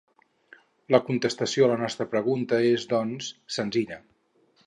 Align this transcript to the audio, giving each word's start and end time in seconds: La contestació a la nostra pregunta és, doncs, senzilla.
La 0.95 0.99
contestació 1.09 1.65
a 1.65 1.69
la 1.73 1.77
nostra 1.83 2.09
pregunta 2.15 2.61
és, 2.71 2.87
doncs, 2.97 3.31
senzilla. 3.61 4.01